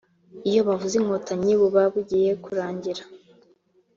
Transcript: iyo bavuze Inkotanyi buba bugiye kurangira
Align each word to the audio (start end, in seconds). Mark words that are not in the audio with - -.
iyo 0.49 0.61
bavuze 0.67 0.93
Inkotanyi 0.97 1.53
buba 1.59 1.81
bugiye 1.93 2.31
kurangira 2.43 3.03